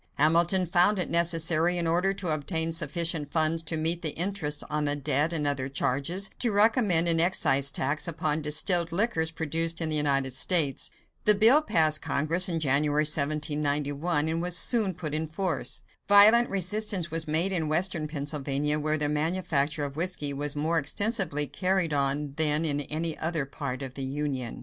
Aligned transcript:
Hamilton 0.15 0.65
found 0.65 0.97
it 0.97 1.11
necessary, 1.11 1.77
in 1.77 1.85
order 1.85 2.11
to 2.11 2.29
obtain 2.29 2.71
sufficient 2.71 3.31
funds 3.31 3.61
to 3.61 3.77
meet 3.77 4.01
the 4.01 4.15
interest 4.17 4.63
on 4.67 4.85
the 4.85 4.95
debt 4.95 5.31
and 5.31 5.45
other 5.45 5.69
charges, 5.69 6.31
to 6.39 6.51
recommend 6.51 7.07
an 7.07 7.19
excise 7.19 7.69
tax 7.69 8.07
upon 8.07 8.41
distilled 8.41 8.91
liquors 8.91 9.29
produced 9.29 9.79
in 9.79 9.89
the 9.89 9.95
United 9.95 10.33
States. 10.33 10.89
The 11.25 11.35
bill 11.35 11.61
passed 11.61 12.01
Congress 12.01 12.49
in 12.49 12.59
January, 12.59 13.03
1791, 13.03 14.27
and 14.27 14.41
was 14.41 14.57
soon 14.57 14.95
put 14.95 15.13
in 15.13 15.27
force. 15.27 15.83
Violent 16.09 16.49
resistance 16.49 17.11
was 17.11 17.27
made 17.27 17.51
in 17.51 17.69
western 17.69 18.07
Pennsylvania, 18.07 18.79
where 18.79 18.97
the 18.97 19.07
manufacture 19.07 19.83
of 19.85 19.97
whiskey 19.97 20.33
was 20.33 20.55
more 20.55 20.79
extensively 20.79 21.45
carried 21.45 21.93
on 21.93 22.33
than 22.37 22.65
in 22.65 22.81
any 22.81 23.15
other 23.19 23.45
part 23.45 23.83
of 23.83 23.93
the 23.93 24.03
Union. 24.03 24.59